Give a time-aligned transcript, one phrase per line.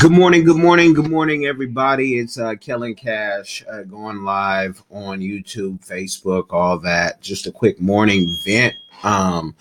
[0.00, 2.18] Good morning, good morning, good morning, everybody.
[2.18, 7.20] It's uh, Kellen Cash uh, going live on YouTube, Facebook, all that.
[7.20, 9.54] Just a quick morning vent um,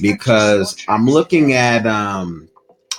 [0.00, 2.48] because I'm looking at um,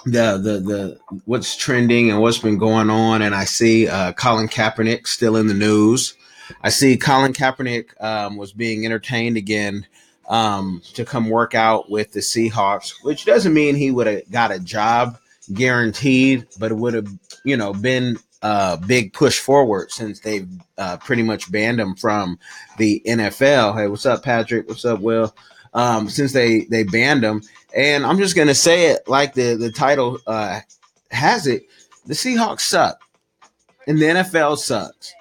[0.06, 4.48] the the the what's trending and what's been going on, and I see uh, Colin
[4.48, 6.16] Kaepernick still in the news.
[6.62, 9.88] I see Colin Kaepernick um, was being entertained again
[10.28, 14.52] um, to come work out with the Seahawks, which doesn't mean he would have got
[14.52, 15.18] a job
[15.54, 17.08] guaranteed, but it would have,
[17.44, 22.40] you know, been a big push forward since they've uh, pretty much banned him from
[22.78, 23.76] the NFL.
[23.76, 24.68] Hey, what's up, Patrick?
[24.68, 25.36] What's up, Will?
[25.74, 27.44] Um, since they they banned him,
[27.76, 30.62] and I'm just gonna say it like the the title uh,
[31.12, 31.68] has it:
[32.06, 33.00] the Seahawks suck,
[33.86, 35.14] and the NFL sucks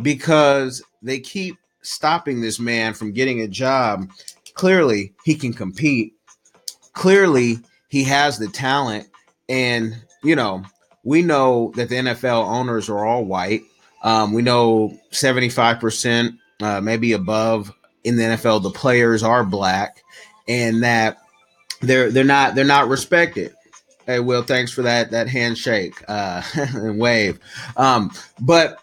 [0.00, 4.08] because they keep stopping this man from getting a job.
[4.54, 6.14] Clearly, he can compete.
[6.92, 7.58] Clearly,
[7.88, 9.08] he has the talent
[9.48, 10.64] and, you know,
[11.04, 13.62] we know that the NFL owners are all white.
[14.02, 17.72] Um, we know 75%, uh, maybe above
[18.04, 20.02] in the NFL, the players are black
[20.48, 21.18] and that
[21.80, 23.54] they're, they're not, they're not respected.
[24.06, 27.38] Hey, Will, thanks for that, that handshake, uh, and wave.
[27.76, 28.80] Um, but,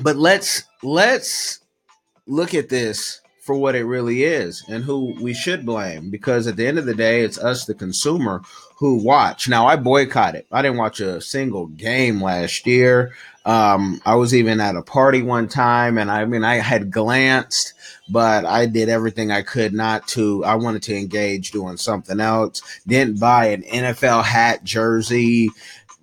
[0.00, 1.60] but let's, let's
[2.26, 6.56] look at this for what it really is and who we should blame because at
[6.56, 8.40] the end of the day it's us the consumer
[8.76, 10.44] who watch now i boycotted.
[10.50, 13.12] I didn't watch a single game last year.
[13.44, 17.74] Um, i was even at a party one time and i mean i had glanced
[18.08, 22.62] but i did everything i could not to i wanted to engage doing something else.
[22.86, 25.50] Didn't buy an nfl hat jersey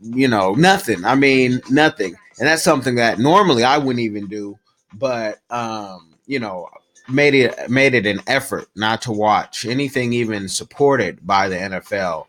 [0.04, 1.06] you know nothing.
[1.06, 2.16] I mean nothing.
[2.40, 4.58] And that's something that normally i wouldn't even do
[4.94, 6.68] but um, you know
[7.10, 12.26] made it made it an effort not to watch anything even supported by the NFL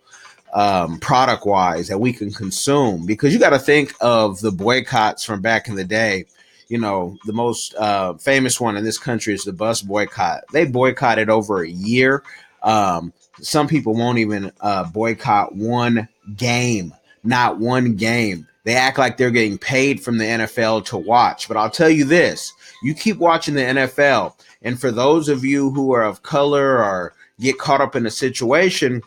[0.53, 5.25] um, product wise that we can consume because you got to think of the boycotts
[5.25, 6.27] from back in the day.
[6.69, 10.45] You know, the most uh, famous one in this country is the bus boycott.
[10.53, 12.23] They boycotted over a year.
[12.63, 18.47] Um, some people won't even uh, boycott one game, not one game.
[18.65, 21.49] They act like they're getting paid from the NFL to watch.
[21.49, 22.53] But I'll tell you this
[22.83, 27.15] you keep watching the NFL, and for those of you who are of color or
[27.41, 29.03] get caught up in a situation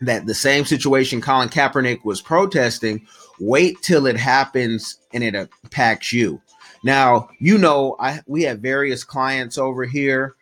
[0.00, 3.06] that the same situation Colin Kaepernick was protesting,
[3.40, 6.40] wait till it happens and it impacts you.
[6.84, 10.34] Now, you know, I we have various clients over here.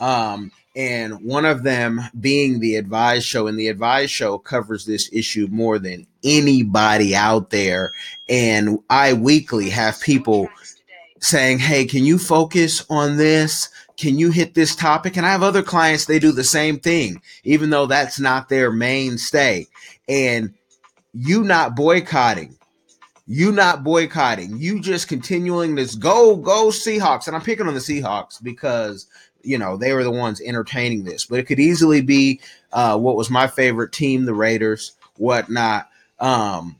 [0.00, 5.10] Um, and one of them being the advice show and the advice show covers this
[5.12, 7.92] issue more than anybody out there
[8.28, 10.48] and i weekly have people
[11.22, 15.16] saying hey can you focus on this can you hit this topic?
[15.16, 18.72] And I have other clients, they do the same thing, even though that's not their
[18.72, 19.68] mainstay.
[20.08, 20.54] And
[21.12, 22.56] you not boycotting,
[23.26, 27.26] you not boycotting, you just continuing this go, go Seahawks.
[27.26, 29.06] And I'm picking on the Seahawks because,
[29.42, 32.40] you know, they were the ones entertaining this, but it could easily be
[32.72, 35.88] uh, what was my favorite team, the Raiders, whatnot.
[36.18, 36.76] Um,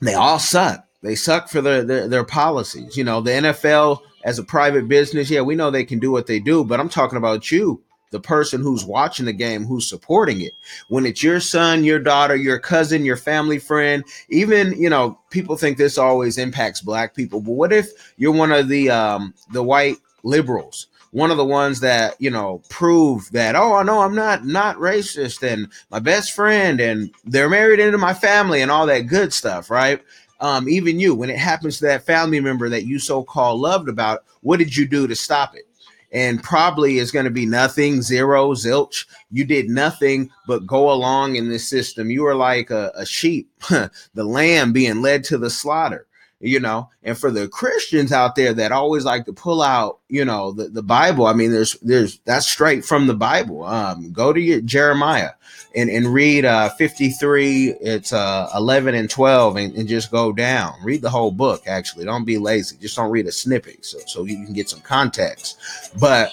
[0.00, 0.87] they all suck.
[1.02, 2.96] They suck for their, their, their policies.
[2.96, 6.26] You know, the NFL as a private business, yeah, we know they can do what
[6.26, 10.40] they do, but I'm talking about you, the person who's watching the game, who's supporting
[10.40, 10.52] it.
[10.88, 15.56] When it's your son, your daughter, your cousin, your family friend, even, you know, people
[15.56, 19.62] think this always impacts black people, but what if you're one of the um the
[19.62, 20.88] white liberals?
[21.10, 25.42] One of the ones that, you know, prove that, oh, no, I'm not not racist
[25.42, 29.70] and my best friend and they're married into my family and all that good stuff,
[29.70, 30.02] right?
[30.40, 33.88] Um, even you, when it happens to that family member that you so called loved
[33.88, 35.64] about, what did you do to stop it?
[36.10, 39.06] And probably is going to be nothing, zero, zilch.
[39.30, 42.10] You did nothing but go along in this system.
[42.10, 43.90] You are like a, a sheep, the
[44.24, 46.07] lamb being led to the slaughter
[46.40, 46.88] you know?
[47.02, 50.68] And for the christians out there that always like to pull out you know the,
[50.68, 53.64] the bible i mean there's there's that's straight from the bible.
[53.64, 55.30] Um go to your jeremiah
[55.74, 60.74] and and read uh 53 it's uh 11 and 12 and, and just go down.
[60.82, 62.04] Read the whole book actually.
[62.04, 62.76] Don't be lazy.
[62.78, 65.58] Just don't read a snippet so so you can get some context.
[65.98, 66.30] But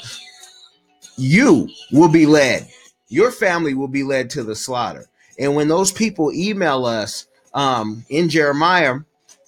[1.17, 2.67] you will be led.
[3.07, 5.05] Your family will be led to the slaughter.
[5.39, 8.99] And when those people email us um in jeremiah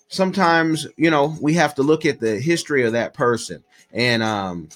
[0.10, 3.64] sometimes you know we have to look at the history of that person.
[3.92, 4.70] And um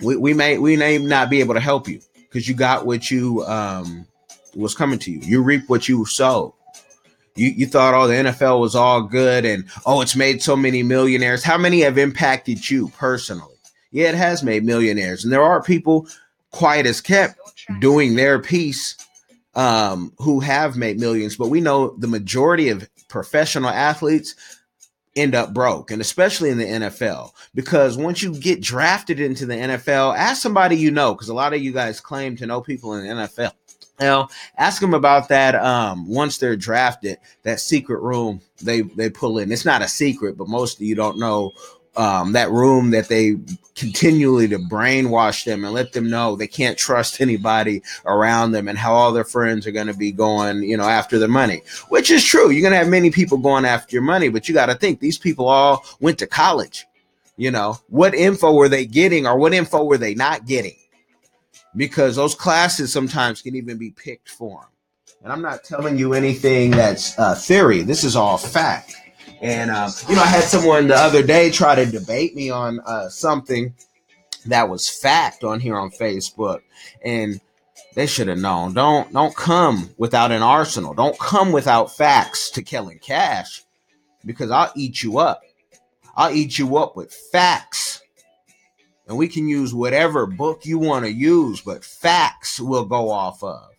[0.00, 3.10] we, we may we may not be able to help you because you got what
[3.10, 4.06] you um
[4.54, 5.20] was coming to you.
[5.20, 6.56] You reap what you sow
[7.36, 10.82] you, you thought oh the nfl was all good and oh it's made so many
[10.82, 11.44] millionaires.
[11.44, 13.54] How many have impacted you personally?
[13.92, 15.24] Yeah it has made millionaires.
[15.24, 16.08] And there are people
[16.50, 17.38] quiet as kept
[17.80, 18.96] doing their piece
[19.54, 24.34] um, who have made millions, but we know the majority of professional athletes
[25.16, 27.32] end up broke, and especially in the NFL.
[27.54, 31.54] Because once you get drafted into the NFL, ask somebody you know, because a lot
[31.54, 33.52] of you guys claim to know people in the NFL.
[33.98, 34.28] Now,
[34.58, 35.54] ask them about that.
[35.54, 39.50] Um, once they're drafted, that secret room they they pull in.
[39.50, 41.52] It's not a secret, but most of you don't know
[41.96, 43.36] um, that room that they
[43.74, 48.78] continually to brainwash them and let them know they can't trust anybody around them and
[48.78, 52.10] how all their friends are going to be going, you know, after their money, which
[52.10, 52.50] is true.
[52.50, 55.00] You're going to have many people going after your money, but you got to think
[55.00, 56.86] these people all went to college.
[57.38, 60.76] You know, what info were they getting or what info were they not getting?
[61.76, 64.70] Because those classes sometimes can even be picked for them.
[65.22, 67.82] And I'm not telling you anything that's uh, theory.
[67.82, 68.94] This is all fact.
[69.40, 72.80] And um, you know, I had someone the other day try to debate me on
[72.80, 73.74] uh, something
[74.46, 76.62] that was fact on here on Facebook,
[77.04, 77.40] and
[77.94, 78.74] they should have known.
[78.74, 80.94] Don't don't come without an arsenal.
[80.94, 83.62] Don't come without facts to Kellen Cash,
[84.24, 85.42] because I'll eat you up.
[86.16, 88.02] I'll eat you up with facts.
[89.06, 93.42] And we can use whatever book you want to use, but facts will go off
[93.44, 93.75] of.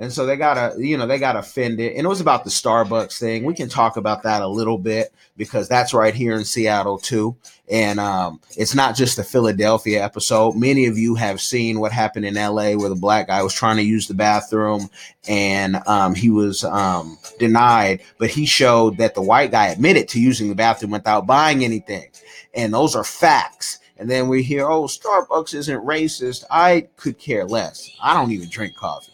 [0.00, 1.92] And so they gotta, you know, they got offended.
[1.92, 3.44] And it was about the Starbucks thing.
[3.44, 7.36] We can talk about that a little bit because that's right here in Seattle too.
[7.70, 10.56] And um, it's not just the Philadelphia episode.
[10.56, 13.76] Many of you have seen what happened in LA where the black guy was trying
[13.76, 14.88] to use the bathroom
[15.28, 20.20] and um, he was um, denied, but he showed that the white guy admitted to
[20.20, 22.08] using the bathroom without buying anything.
[22.54, 23.78] And those are facts.
[23.98, 26.44] And then we hear, oh, Starbucks isn't racist.
[26.50, 27.90] I could care less.
[28.02, 29.09] I don't even drink coffee.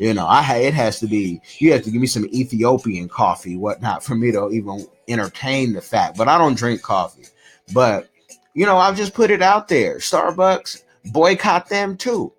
[0.00, 3.58] You know, I it has to be you have to give me some Ethiopian coffee,
[3.58, 6.16] whatnot, for me to even entertain the fact.
[6.16, 7.26] But I don't drink coffee.
[7.74, 8.08] But
[8.54, 9.98] you know, I've just put it out there.
[9.98, 12.32] Starbucks, boycott them too.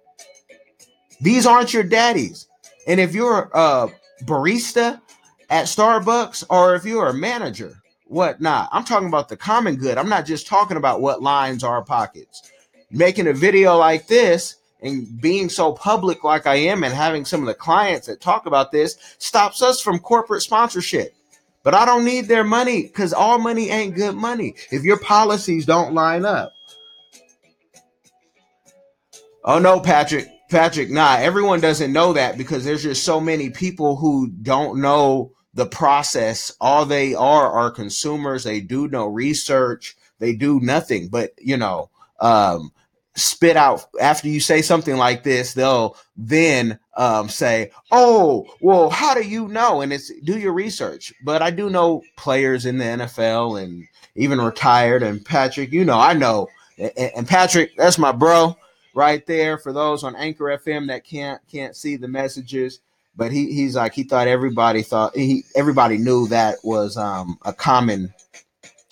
[1.22, 2.48] These aren't your daddies.
[2.88, 3.90] And if you're a
[4.24, 5.00] barista
[5.52, 7.76] at Starbucks or if you're a manager,
[8.06, 10.00] whatnot, I'm talking about the common good.
[10.00, 12.52] I'm not just talking about what lines are pockets.
[12.90, 17.42] Making a video like this and being so public like I am and having some
[17.42, 21.14] of the clients that talk about this stops us from corporate sponsorship.
[21.64, 25.66] But I don't need their money because all money ain't good money if your policies
[25.66, 26.54] don't line up.
[29.44, 30.28] Oh no, Patrick.
[30.50, 35.32] Patrick, nah, everyone doesn't know that because there's just so many people who don't know
[35.54, 36.54] the process.
[36.60, 38.44] All they are are consumers.
[38.44, 39.96] They do no research.
[40.20, 41.08] They do nothing.
[41.08, 41.90] But you know,
[42.20, 42.74] um,
[43.16, 49.14] spit out after you say something like this they'll then um, say oh well how
[49.14, 49.82] do you know?
[49.82, 51.14] And it's do your research.
[51.24, 56.00] But i do know players in the nfl and even retired and patrick you know
[56.00, 56.48] i know.
[56.98, 58.56] And, patrick that's my bro
[58.96, 62.80] right there for those on anchor fm that can't can't see the messages.
[63.14, 67.52] But he, he's like he thought everybody thought he everybody knew that was um, a
[67.52, 68.14] common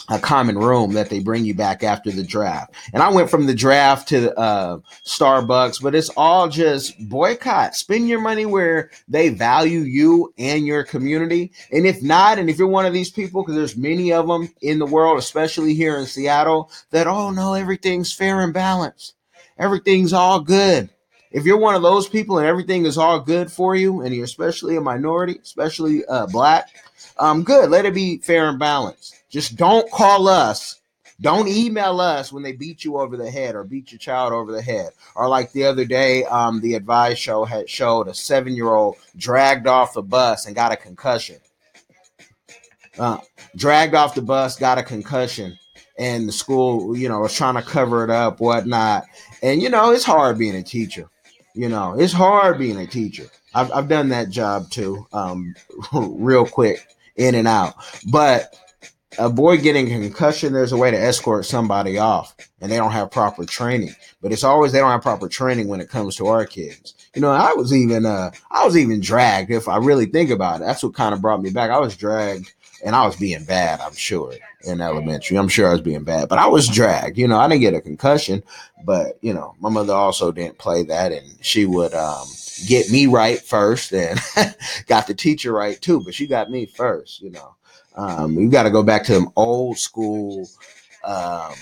[0.09, 2.73] a common room that they bring you back after the draft.
[2.93, 7.75] And I went from the draft to uh, Starbucks, but it's all just boycott.
[7.75, 11.51] Spend your money where they value you and your community.
[11.71, 14.49] And if not, and if you're one of these people, because there's many of them
[14.61, 19.13] in the world, especially here in Seattle, that oh no, everything's fair and balanced,
[19.57, 20.89] everything's all good.
[21.31, 24.25] If you're one of those people and everything is all good for you, and you're
[24.25, 26.69] especially a minority, especially uh, black,
[27.19, 27.69] um, good.
[27.69, 29.18] Let it be fair and balanced.
[29.29, 30.79] Just don't call us.
[31.21, 34.53] Don't email us when they beat you over the head or beat your child over
[34.53, 34.91] the head.
[35.15, 38.95] Or like the other day, um, the advice show had showed a seven year old
[39.17, 41.37] dragged off the bus and got a concussion.
[42.97, 43.17] Uh,
[43.55, 45.57] dragged off the bus, got a concussion,
[45.97, 49.03] and the school, you know, was trying to cover it up, whatnot.
[49.41, 51.09] And you know, it's hard being a teacher.
[51.53, 53.25] You know, it's hard being a teacher.
[53.53, 55.55] I've, I've done that job too, um,
[55.93, 57.75] real quick, in and out.
[58.09, 58.55] But
[59.17, 63.11] avoid getting a concussion, there's a way to escort somebody off, and they don't have
[63.11, 63.95] proper training.
[64.21, 66.93] But it's always they don't have proper training when it comes to our kids.
[67.15, 69.51] You know, I was even uh, I was even dragged.
[69.51, 71.71] If I really think about it, that's what kind of brought me back.
[71.71, 72.51] I was dragged,
[72.85, 73.79] and I was being bad.
[73.81, 74.33] I'm sure
[74.65, 75.37] in elementary.
[75.37, 77.17] I'm sure I was being bad, but I was dragged.
[77.17, 78.43] You know, I didn't get a concussion,
[78.85, 82.27] but you know, my mother also didn't play that, and she would um,
[82.67, 84.19] get me right first, and
[84.85, 86.01] got the teacher right too.
[86.01, 87.21] But she got me first.
[87.21, 87.55] You know.
[87.95, 90.47] Um, you got to go back to them old school.
[91.03, 91.53] Um,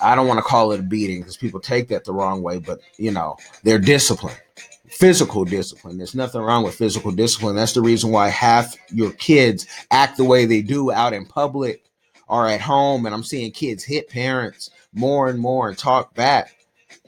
[0.00, 2.58] I don't want to call it a beating because people take that the wrong way,
[2.58, 4.40] but you know, they're disciplined,
[4.88, 5.96] physical discipline.
[5.96, 7.54] There's nothing wrong with physical discipline.
[7.54, 11.84] That's the reason why half your kids act the way they do out in public
[12.26, 13.06] or at home.
[13.06, 16.56] And I'm seeing kids hit parents more and more and talk back.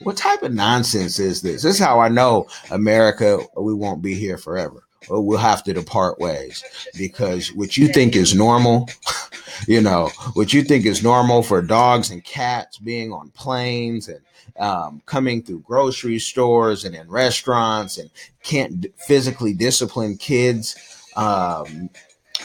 [0.03, 1.63] What type of nonsense is this?
[1.63, 6.19] This is how I know America, we won't be here forever we'll have to depart
[6.19, 6.65] ways
[6.97, 8.89] because what you think is normal,
[9.69, 14.21] you know, what you think is normal for dogs and cats being on planes and
[14.59, 18.11] um, coming through grocery stores and in restaurants and
[18.43, 20.77] can't physically discipline kids
[21.17, 21.91] um,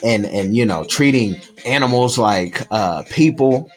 [0.03, 3.69] and and you know treating animals like uh, people.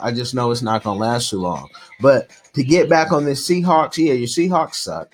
[0.00, 1.68] I just know it's not gonna last too long.
[2.00, 5.12] But to get back on the Seahawks, yeah, your Seahawks suck.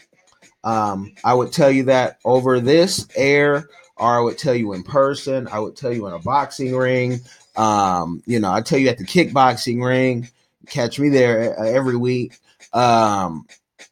[0.65, 4.83] Um, I would tell you that over this air, or I would tell you in
[4.83, 5.49] person.
[5.49, 7.21] I would tell you in a boxing ring.
[7.57, 10.29] Um, you know, I tell you at the kickboxing ring.
[10.69, 12.39] Catch me there every week.
[12.73, 13.47] Um,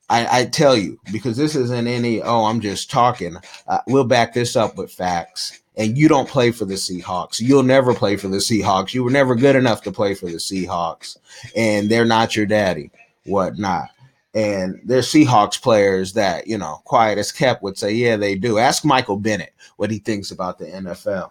[0.09, 2.23] I, I, tell you because this isn't any.
[2.23, 3.37] Oh, I'm just talking.
[3.69, 5.61] Uh, we'll back this up with facts.
[5.77, 7.41] And you don't play for the Seahawks.
[7.41, 8.93] You'll never play for the Seahawks.
[8.93, 11.17] You were never good enough to play for the Seahawks,
[11.57, 12.91] and they're not your daddy.
[13.25, 13.91] Whatnot.
[14.35, 18.59] And there's Seahawks players that, you know, quiet as kept would say, yeah, they do.
[18.59, 21.31] Ask Michael Bennett what he thinks about the NFL.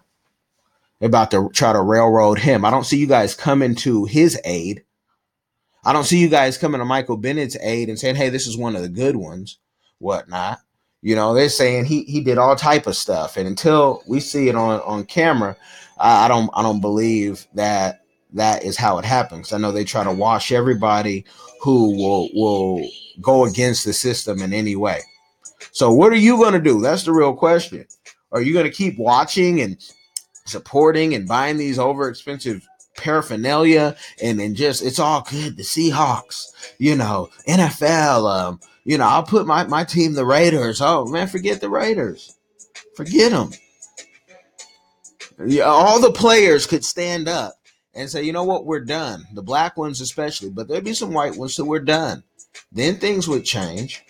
[1.01, 2.65] About to try to railroad him.
[2.65, 4.84] I don't see you guys coming to his aid.
[5.86, 8.58] I don't see you guys coming to Michael Bennett's aid and saying, hey, this is
[8.58, 9.60] one of the good ones,
[10.00, 10.60] whatnot.
[11.01, 13.38] You know, they're saying he he did all type of stuff.
[13.38, 15.56] And until we see it on, on camera,
[15.98, 18.01] I, I don't I don't believe that
[18.34, 19.53] that is how it happens.
[19.53, 21.25] I know they try to wash everybody
[21.60, 22.88] who will will
[23.22, 25.01] go against the system in any way.
[25.72, 26.82] So what are you going to do?
[26.82, 27.86] That's the real question.
[28.32, 29.78] Are you going to keep watching and
[30.46, 32.66] supporting and buying these over expensive
[32.98, 36.46] paraphernalia and and just it's all good the Seahawks,
[36.80, 40.82] you know, NFL um you know, I'll put my my team the Raiders.
[40.82, 42.36] Oh, man, forget the Raiders.
[42.96, 43.51] Forget them.
[45.46, 47.59] Yeah, all the players could stand up
[47.93, 49.25] and say, you know what, we're done.
[49.34, 52.24] The black ones, especially, but there'd be some white ones, so we're done.
[52.72, 54.03] Then things would change.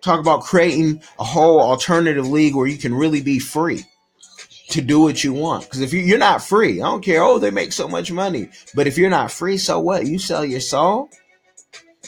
[0.00, 3.84] Talk about creating a whole alternative league where you can really be free
[4.70, 5.64] to do what you want.
[5.64, 7.22] Because if you, are not free, I don't care.
[7.22, 8.48] Oh, they make so much money.
[8.74, 10.06] But if you're not free, so what?
[10.06, 11.10] You sell your soul?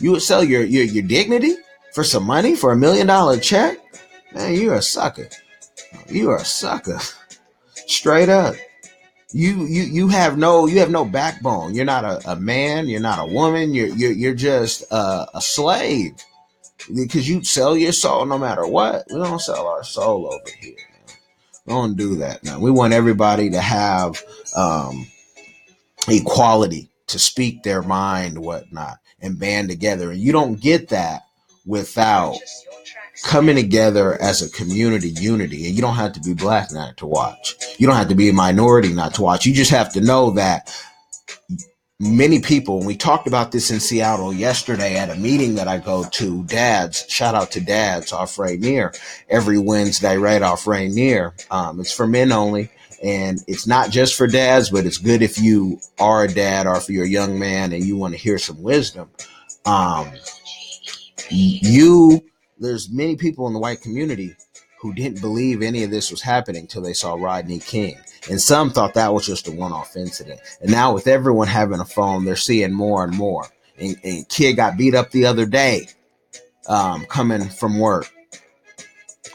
[0.00, 1.56] You would sell your, your, your dignity
[1.94, 3.78] for some money, for a million dollar check?
[4.32, 5.28] Man, you're a sucker.
[6.08, 7.00] You are a sucker.
[7.74, 8.54] Straight up
[9.32, 11.74] you you you have no you have no backbone.
[11.74, 12.88] You're not a, a man.
[12.88, 13.74] You're not a woman.
[13.74, 16.14] You're you're you're just a, a slave
[16.94, 19.06] because you sell your soul no matter what.
[19.10, 20.76] We don't sell our soul over here.
[20.76, 21.16] Man.
[21.66, 22.42] We don't do that.
[22.44, 24.22] Now we want everybody to have
[24.56, 25.06] um,
[26.08, 30.10] equality to speak their mind, whatnot, and band together.
[30.10, 31.22] And you don't get that
[31.66, 32.38] without
[33.24, 35.66] coming together as a community unity.
[35.66, 37.54] And you don't have to be black not to watch.
[37.78, 39.46] You don't have to be a minority not to watch.
[39.46, 40.74] You just have to know that
[42.00, 45.76] many people and we talked about this in seattle yesterday at a meeting that i
[45.76, 48.90] go to dads shout out to dads off rainier.
[49.28, 51.34] Every wednesday right off rainier.
[51.50, 52.70] Um, it's for men only.
[53.04, 56.76] And it's not just for dads but it's good if you are a dad or
[56.78, 59.10] if you're a young man and you want to hear some wisdom.
[59.66, 60.10] Um,
[61.30, 62.22] you
[62.60, 64.36] there's many people in the white community
[64.80, 67.98] who didn't believe any of this was happening until they saw Rodney King.
[68.30, 70.40] And some thought that was just a one off incident.
[70.60, 73.46] And now, with everyone having a phone, they're seeing more and more.
[73.78, 75.88] And, and kid got beat up the other day
[76.66, 78.10] um, coming from work.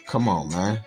[0.05, 0.81] Come on, man.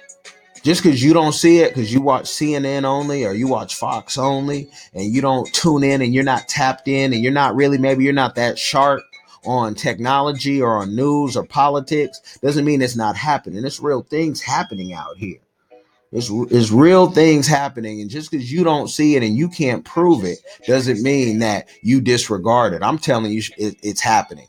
[0.63, 4.19] Just because you don't see it, because you watch CNN only or you watch Fox
[4.19, 7.79] only, and you don't tune in and you're not tapped in and you're not really,
[7.79, 9.03] maybe you're not that sharp
[9.49, 13.65] on technology or on news or politics doesn't mean it's not happening.
[13.65, 15.39] It's real things happening out here.
[16.13, 18.03] It's, it's real things happening.
[18.03, 21.67] And just because you don't see it and you can't prove it doesn't mean that
[21.83, 22.83] you disregard it.
[22.83, 24.49] I'm telling you, it, it's happening.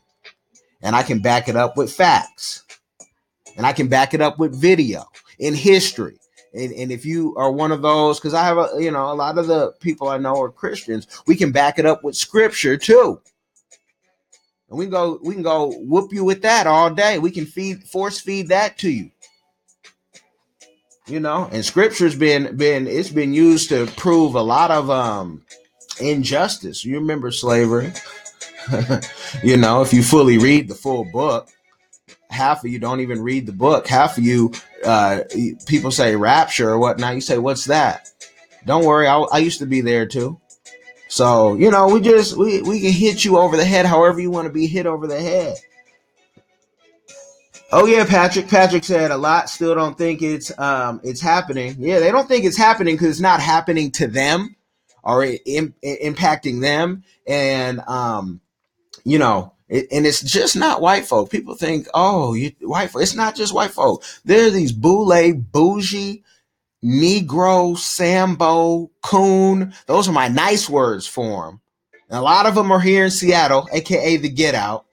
[0.82, 2.66] And I can back it up with facts.
[3.56, 5.06] And I can back it up with video
[5.40, 6.18] in history.
[6.54, 9.16] And, and if you are one of those, because I have a, you know, a
[9.16, 12.76] lot of the people I know are Christians, we can back it up with scripture
[12.76, 13.22] too
[14.70, 17.20] and we can go we can go whoop you with that all day.
[17.20, 19.12] We can feed force feed that to you.
[21.08, 25.44] You know, and scripture's been been it's been used to prove a lot of um
[26.00, 26.86] injustice.
[26.86, 27.94] You remember slavery?
[29.44, 31.50] you know, if you fully read the full book,
[32.30, 33.88] half of you don't even read the book.
[33.88, 34.54] Half of you,
[34.86, 35.22] uh,
[35.66, 37.16] people say rapture or whatnot.
[37.16, 38.12] You say, what's that?
[38.66, 40.40] Don't worry, I, I used to be there too.
[41.10, 44.32] So, you know, we just we, we can hit you over the head however you
[44.32, 45.58] want to be hit over the head.
[47.72, 48.48] Oh yeah, Patrick.
[48.48, 51.76] Patrick said a lot still don't think it's um it's happening.
[51.80, 54.56] Yeah, they don't think it's happening because it's not happening to them
[55.04, 57.04] or in, in, impacting them.
[57.28, 58.42] And um,
[59.04, 61.30] you know, It, and it's just not white folk.
[61.30, 63.02] People think, oh, you, white folk.
[63.04, 64.04] It's not just white folk.
[64.26, 66.24] There are these boule, bougie,
[66.84, 69.74] Negro, Sambo, Coon.
[69.88, 71.62] Those are my nice words for them.
[72.10, 74.86] And a lot of them are here in Seattle, aka the Get Out.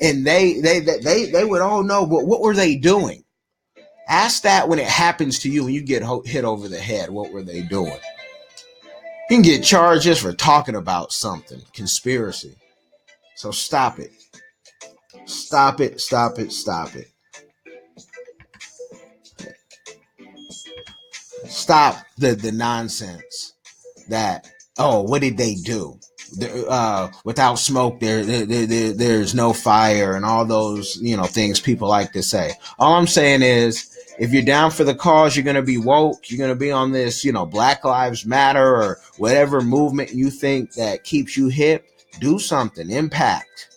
[0.00, 3.24] And they they they they, they would all know, but what were they doing?
[4.08, 7.10] Ask that when it happens to you and you get hit over the head.
[7.10, 7.98] What were they doing?
[9.30, 12.56] You can get charged just for talking about something, conspiracy.
[13.36, 14.10] So stop it.
[15.26, 17.08] Stop it, stop it, stop it.
[21.46, 23.54] Stop the, the nonsense
[24.08, 24.48] that,
[24.78, 25.98] oh, what did they do?
[26.68, 31.60] Uh, without smoke, there, there, there, there's no fire, and all those you know things
[31.60, 32.52] people like to say.
[32.78, 36.30] All I'm saying is, if you're down for the cause, you're going to be woke.
[36.30, 40.30] You're going to be on this, you know, Black Lives Matter or whatever movement you
[40.30, 41.86] think that keeps you hip.
[42.20, 43.68] Do something, impact,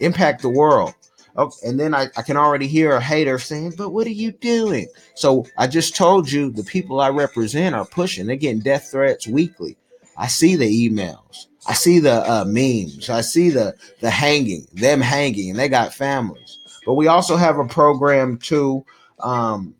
[0.00, 0.94] impact the world.
[1.40, 4.32] Oh, and then I, I can already hear a hater saying, but what are you
[4.32, 4.88] doing?
[5.14, 8.26] So I just told you the people I represent are pushing.
[8.26, 9.76] They're getting death threats weekly.
[10.16, 11.46] I see the emails.
[11.68, 13.08] I see the uh, memes.
[13.08, 16.58] I see the the hanging, them hanging, and they got families.
[16.84, 18.84] But we also have a program too
[19.20, 19.76] um,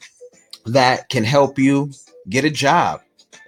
[0.66, 1.90] that can help you
[2.28, 3.00] get a job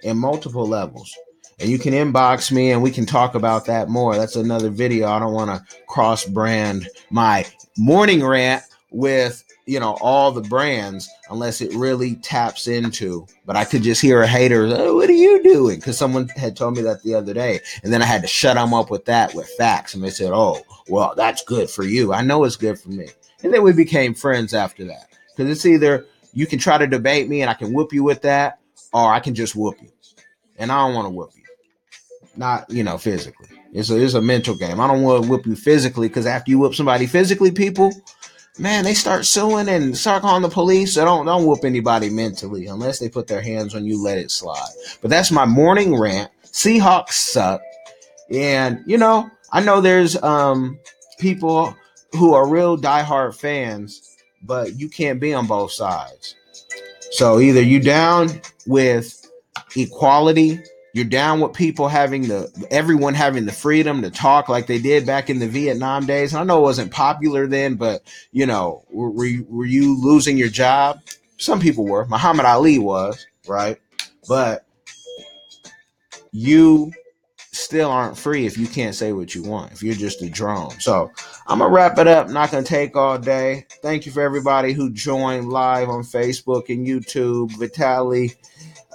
[0.03, 1.15] in multiple levels.
[1.61, 4.17] And you can inbox me and we can talk about that more.
[4.17, 5.07] That's another video.
[5.07, 7.45] I don't want to cross brand my
[7.77, 13.63] morning rant with you know all the brands unless it really taps into but i
[13.63, 15.77] could just hear a hater oh, what are you doing?
[15.77, 18.55] Because someone had told me that the other day and then i had to shut
[18.55, 22.11] them up with that with facts and they said oh well that's good for you.
[22.11, 23.07] I know it's good for me.
[23.43, 27.29] And then we became friends after that because it's either you can try to debate
[27.29, 28.59] me and i can whoop you with that
[28.93, 29.89] or i can just whoop you
[30.57, 31.43] and i don't want to whoop you.
[32.35, 35.45] Not you know physically it's a, it's a mental game i don't want to whip
[35.45, 37.91] you physically because after you whip somebody physically people
[38.59, 40.93] man, they start suing and start calling the police.
[40.93, 44.01] So don't don't whoop anybody mentally unless they put their hands on you.
[44.01, 44.71] Let it slide.
[45.01, 46.31] But that's my morning rant.
[46.45, 47.61] Seahawks suck,
[48.29, 50.79] and you know I know there's um
[51.19, 51.75] people
[52.13, 56.35] who are real diehard fans, but you can't be on both sides.
[57.11, 59.29] So either you down with
[59.75, 60.61] equality
[60.93, 65.05] you're down with people having the everyone having the freedom to talk like they did
[65.05, 66.33] back in the Vietnam days.
[66.33, 70.01] And I know it wasn't popular then, but you know, were, were you, were you
[70.01, 70.99] losing your job?
[71.37, 72.05] Some people were.
[72.05, 73.79] Muhammad Ali was right,
[74.27, 74.65] but
[76.31, 76.91] you
[77.51, 79.71] still aren't free if you can't say what you want.
[79.71, 80.71] If you're just a drone.
[80.79, 81.11] So
[81.47, 82.29] I'm gonna wrap it up.
[82.29, 83.65] Not gonna take all day.
[83.81, 87.51] Thank you for everybody who joined live on Facebook and YouTube.
[87.51, 88.35] Vitaly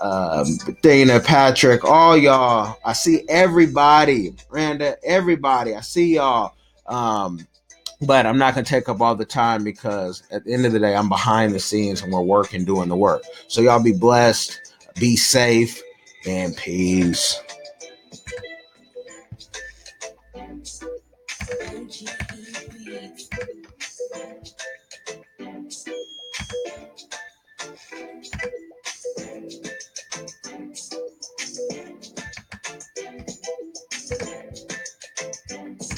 [0.00, 2.78] um, Dana, Patrick, all y'all.
[2.84, 5.74] I see everybody, Randa, everybody.
[5.74, 6.54] I see y'all.
[6.86, 7.46] Um,
[8.02, 10.78] but I'm not gonna take up all the time because at the end of the
[10.78, 13.22] day, I'm behind the scenes and we're working, doing the work.
[13.48, 15.80] So y'all be blessed, be safe,
[16.26, 17.40] and peace.